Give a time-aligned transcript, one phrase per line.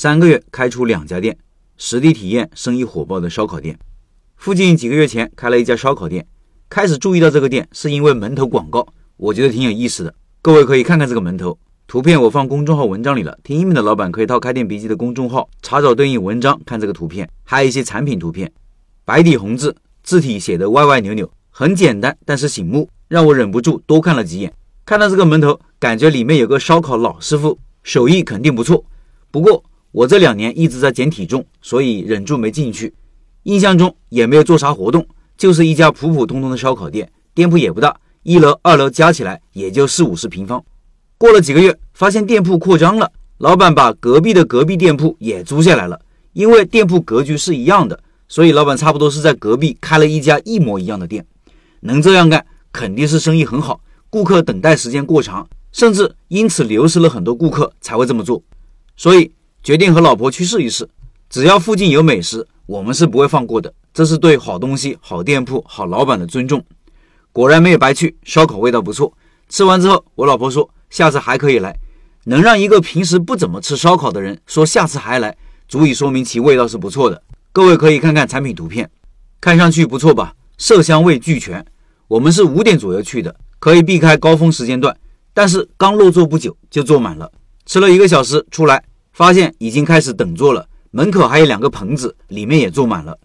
[0.00, 1.36] 三个月开出两家店，
[1.76, 3.76] 实地体验生意火爆的烧烤店。
[4.36, 6.24] 附近几个月前开了一家烧烤店，
[6.68, 10.14] 开始注意到这个店是因为门头广告，我觉得挺有意思的。
[10.40, 11.58] 各位可以看看这个门头，
[11.88, 13.36] 图片我放公众号文章里了。
[13.42, 18.52] 听音频的老板可以到开店笔记的公众号查找对应文章看这个图片，还有一些产品图片，
[19.04, 19.74] 白底红字，
[20.04, 24.54] 字体写的歪歪扭扭，很简单，但是醒目，让我忍不住多看了几眼。
[24.86, 28.84] 看到这个门头，感觉里面有个烧烤老师傅，手艺肯定不错。
[29.32, 29.64] 不过
[29.98, 32.94] 我这两年一直在减体重，所以忍住没进去。
[33.42, 35.04] 印象中也没有做啥活动，
[35.36, 40.64] 就是一家普普通通的烧烤店，店铺也不大，一楼、二楼加起来也就四五十平方。
[41.16, 46.00] 过了几个月，发现店铺扩张了，老板把隔壁的隔壁店铺也租下来了。
[46.32, 51.26] 因为店铺格局是一样的，所以老板差不多是在隔壁开了一家一模一样的店。
[51.80, 58.40] 能这样干，肯定是生意很好，顾客等待时间过长，甚至因此流失了很多顾客才会这么做。
[58.96, 60.88] 所以决定和老婆去试一试，
[61.28, 63.72] 只要附近有美食，我们是不会放过的。
[63.92, 66.64] 这是对好东西、好店铺、好老板的尊重。
[67.32, 69.12] 果然没有白去，烧烤味道不错。
[69.48, 71.76] 吃完之后，我老婆说下次还可以来。
[72.24, 77.22] 能让一个平时不怎么吃烧烤的人说下次还来，足以说明其味道是不错的。
[77.52, 78.90] 各位可以看看产品图片，
[79.40, 80.34] 看上去不错吧？
[80.58, 81.64] 色香味俱全。
[82.06, 84.96] 我们是五点左右去的，可以避开高峰时间段，
[85.32, 87.30] 但是刚落座不久就坐满了。
[87.64, 90.66] 吃了一个小时出来，发现已经开始等座了。
[90.90, 93.18] 门口还有两个棚子，里面也坐满了。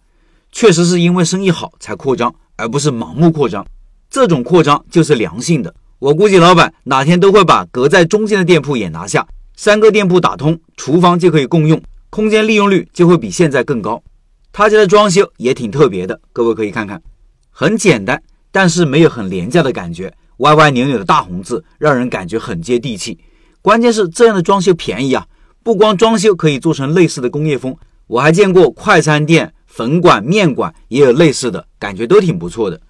[0.52, 3.66] 确实是因为生意好才扩张，而不是盲目扩张。
[4.09, 5.73] 这种扩张就是良性的。
[6.00, 9.25] 我估计老板哪天都会把隔在中间的店铺也拿下，
[9.56, 14.03] 三个店铺打通，厨房就可以共用，空间利用率就会比现在更高。
[14.52, 17.02] 他家的装修也挺特别的，各位可以看看，
[17.50, 20.14] 很简单，但是没有很廉价的感觉。
[20.38, 23.18] 歪歪扭扭的大红字，让人感觉很接地气。
[23.62, 25.25] 关键是这样的装修便宜啊！
[25.64, 27.73] 不光装修可以做成类似的工业风，
[28.08, 32.81] 我还见过快餐店、粉馆、面馆也有类似的，感觉都挺不错的。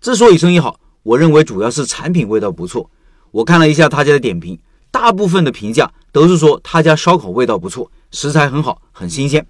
[0.00, 2.88] 之所以生意好，我认为主要是产品味道不错。
[3.32, 4.56] 我看了一下他家的点评，
[4.92, 9.44] 大部分的评价都是说他家烧烤味道不错，食材很好，很新鲜。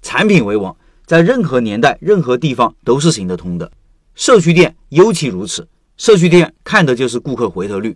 [0.00, 0.74] 产品为王，
[1.04, 3.70] 在任何年代、任何地方都是行得通的。
[4.14, 5.68] 社区店尤其如此，
[5.98, 7.94] 社区店看的就是顾客回头率。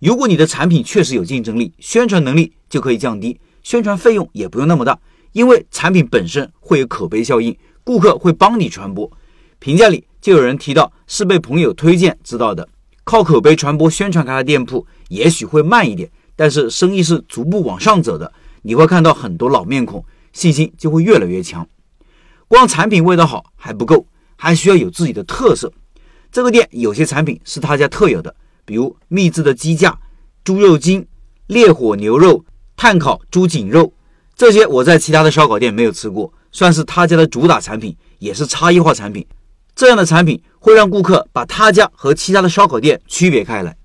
[0.00, 4.96] 如果你的产品确实有竞争力，宣传能力就可以降低，宣传费用也不用那么大，
[5.32, 9.10] 因为产品本身会有口碑效应，顾客会帮你传播。
[9.58, 12.68] 评价里就有人提到是被朋友推荐知道的，
[13.02, 18.30] 靠口碑传播宣传开的店铺也许会慢一点，但是生意是逐步往上走的，
[18.62, 21.66] 你会看到很多老面孔，信心就会越来越强。
[22.46, 25.72] 光产品味道好还不够，还需要有自己的特色。
[26.30, 28.36] 这个店有些产品是他家特有的。
[28.66, 29.98] 比如秘制的鸡架、
[30.42, 31.06] 猪肉筋、
[31.48, 32.44] 烈火牛肉、
[32.76, 33.92] 炭烤猪颈肉，
[34.36, 39.24] 这些我在其他的烧烤店没有吃过，算是他家的主打产品，也是差异化产品。
[39.74, 43.76] 这样的产品会让顾客把他家和其他的烧烤店区别开来，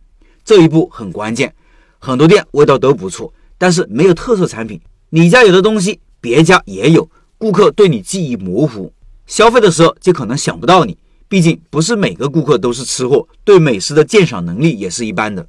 [0.43, 1.53] 这一步很关键。
[1.97, 4.79] 很多店味道都不错，但是没有特色产品，
[5.09, 8.93] 你家有的东西别家也有，顾客对你记忆模糊，
[9.27, 10.97] 消费的时候就可能想不到你。
[11.27, 15.45] 毕竟不是每个顾客都是吃货，对美食的鉴赏能力也是一般的。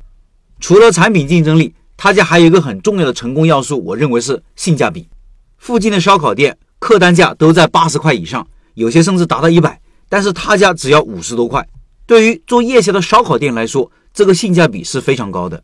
[0.59, 5.07] 除了产品竞争力，他家还有一个很重要的成功要素，我认为是性价比。
[5.59, 9.79] 附近的烧烤店客单价都在八十块以上，有些甚至达到一百，
[10.09, 11.69] 但是他家只要五十多块。
[12.07, 15.63] 对于做夜宵的烧烤店来说，这个性价比是非常高的。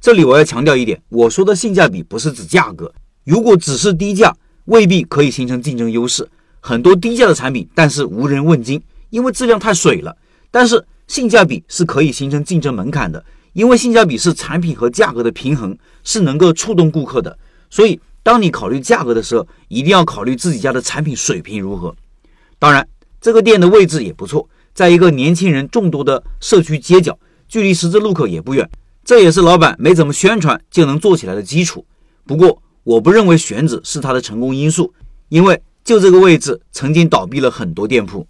[0.00, 2.90] 这里我要强调一点，我说的性价比不是指价格，
[3.24, 6.26] 如果只是低价，未必可以形成竞争优势。
[6.60, 8.82] 很多低价的产品，但是无人问津。
[9.10, 10.16] 因为质量太水了，
[10.50, 13.22] 但是性价比是可以形成竞争门槛的。
[13.56, 15.74] 因为性价比是产品和价格的平衡，
[16.04, 17.38] 是能够触动顾客的。
[17.70, 21.96] 所以，当你考虑价格的时候，一定要考虑自己家的产品水平如何。
[22.58, 22.86] 当然，
[23.18, 27.18] 这个店的位置也不错，在一个年轻人众多的社区街角，
[27.48, 28.68] 距离十字路口也不远。
[29.02, 31.86] 这也是老板没怎么宣传就能做起来的基础。
[32.26, 34.92] 不过，我不认为选址是他的成功因素，
[35.30, 38.26] 因为就这个位置，曾经倒闭了很多店铺。